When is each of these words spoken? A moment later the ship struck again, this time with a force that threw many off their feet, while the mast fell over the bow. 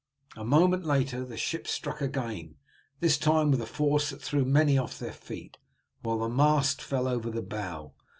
A 0.35 0.43
moment 0.43 0.83
later 0.83 1.23
the 1.23 1.37
ship 1.37 1.67
struck 1.67 2.01
again, 2.01 2.55
this 3.01 3.19
time 3.19 3.51
with 3.51 3.61
a 3.61 3.67
force 3.67 4.09
that 4.09 4.19
threw 4.19 4.43
many 4.45 4.75
off 4.75 4.97
their 4.97 5.13
feet, 5.13 5.59
while 6.01 6.17
the 6.17 6.27
mast 6.27 6.81
fell 6.81 7.07
over 7.07 7.29
the 7.29 7.43
bow. 7.43 7.93